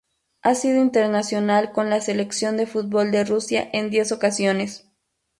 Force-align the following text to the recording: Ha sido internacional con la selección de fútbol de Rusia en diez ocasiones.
Ha 0.41 0.55
sido 0.55 0.81
internacional 0.81 1.71
con 1.73 1.91
la 1.91 2.01
selección 2.01 2.57
de 2.57 2.65
fútbol 2.65 3.11
de 3.11 3.23
Rusia 3.23 3.69
en 3.71 3.91
diez 3.91 4.11
ocasiones. 4.11 4.89